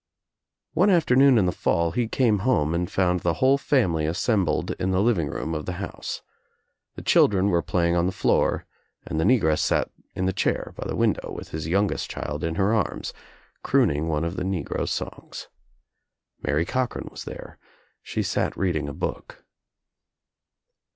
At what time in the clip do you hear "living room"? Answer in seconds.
4.99-5.53